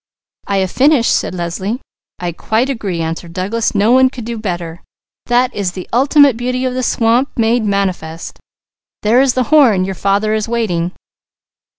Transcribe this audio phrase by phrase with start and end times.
[0.47, 1.79] "I have finished," said Leslie.
[2.17, 3.75] "I quite agree," answered Douglas.
[3.75, 4.81] "No one could do better.
[5.27, 8.39] That is the ultimate beauty of the swamp made manifest.
[9.03, 9.85] There is the horn!
[9.85, 10.91] Your father is waiting."